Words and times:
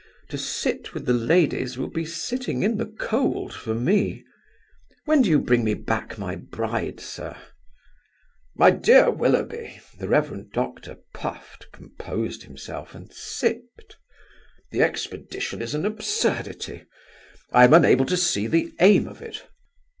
To 0.29 0.37
sit 0.39 0.95
with 0.95 1.05
the 1.05 1.13
ladies 1.13 1.77
will 1.77 1.87
be 1.87 2.07
sitting 2.07 2.63
in 2.63 2.77
the 2.77 2.87
cold 2.87 3.53
for 3.53 3.75
me. 3.75 4.23
When 5.05 5.21
do 5.21 5.29
you 5.29 5.37
bring 5.37 5.63
me 5.63 5.75
back 5.75 6.17
my 6.17 6.35
bride, 6.35 6.99
sir?" 6.99 7.37
"My 8.55 8.71
dear 8.71 9.11
Willoughby!" 9.11 9.79
The 9.99 10.07
Rev. 10.07 10.51
Doctor 10.51 10.97
puffed, 11.13 11.67
composed 11.71 12.41
himself, 12.41 12.95
and 12.95 13.13
sipped. 13.13 13.95
"The 14.71 14.81
expedition 14.81 15.61
is 15.61 15.75
an 15.75 15.85
absurdity. 15.85 16.85
I 17.53 17.65
am 17.65 17.73
unable 17.75 18.07
to 18.07 18.17
see 18.17 18.47
the 18.47 18.73
aim 18.79 19.07
of 19.07 19.21
it. 19.21 19.43